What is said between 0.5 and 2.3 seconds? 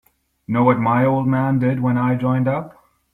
what my old man did when I